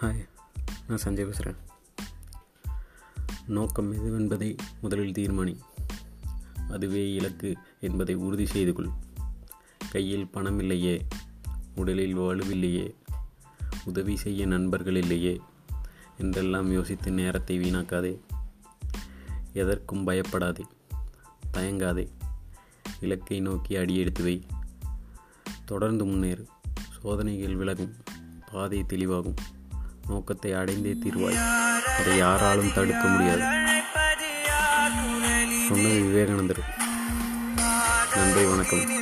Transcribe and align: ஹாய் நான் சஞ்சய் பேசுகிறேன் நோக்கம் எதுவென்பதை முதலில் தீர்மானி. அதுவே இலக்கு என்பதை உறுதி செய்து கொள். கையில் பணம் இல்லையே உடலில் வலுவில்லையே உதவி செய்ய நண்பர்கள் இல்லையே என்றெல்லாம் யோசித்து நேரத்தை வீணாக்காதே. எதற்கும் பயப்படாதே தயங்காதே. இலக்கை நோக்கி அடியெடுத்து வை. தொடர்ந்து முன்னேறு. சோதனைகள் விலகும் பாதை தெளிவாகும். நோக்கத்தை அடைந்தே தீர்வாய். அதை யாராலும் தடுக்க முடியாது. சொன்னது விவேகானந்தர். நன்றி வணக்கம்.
ஹாய் 0.00 0.28
நான் 0.88 0.98
சஞ்சய் 1.04 1.24
பேசுகிறேன் 1.24 1.56
நோக்கம் 3.46 3.92
எதுவென்பதை 3.92 4.58
முதலில் 4.80 5.12
தீர்மானி. 5.12 5.58
அதுவே 6.70 7.12
இலக்கு 7.12 7.56
என்பதை 7.80 8.14
உறுதி 8.14 8.46
செய்து 8.46 8.72
கொள். 8.72 8.88
கையில் 9.90 10.28
பணம் 10.28 10.58
இல்லையே 10.58 11.06
உடலில் 11.76 12.18
வலுவில்லையே 12.18 12.94
உதவி 13.84 14.16
செய்ய 14.16 14.46
நண்பர்கள் 14.46 14.96
இல்லையே 14.96 15.40
என்றெல்லாம் 16.18 16.72
யோசித்து 16.72 17.10
நேரத்தை 17.10 17.58
வீணாக்காதே. 17.58 18.20
எதற்கும் 19.52 20.04
பயப்படாதே 20.04 20.64
தயங்காதே. 21.52 22.08
இலக்கை 23.00 23.40
நோக்கி 23.40 23.76
அடியெடுத்து 23.76 24.22
வை. 24.22 24.46
தொடர்ந்து 25.64 26.04
முன்னேறு. 26.04 26.46
சோதனைகள் 27.00 27.56
விலகும் 27.56 27.94
பாதை 28.52 28.82
தெளிவாகும். 28.82 29.36
நோக்கத்தை 30.10 30.52
அடைந்தே 30.52 30.92
தீர்வாய். 30.92 31.40
அதை 31.98 32.16
யாராலும் 32.16 32.72
தடுக்க 32.74 33.08
முடியாது. 33.08 33.42
சொன்னது 35.68 36.00
விவேகானந்தர். 36.00 36.62
நன்றி 38.16 38.44
வணக்கம். 38.44 38.98